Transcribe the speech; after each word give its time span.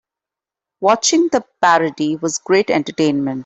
Watching 0.79 1.27
the 1.27 1.45
parody 1.61 2.15
was 2.15 2.39
great 2.39 2.71
entertainment. 2.71 3.39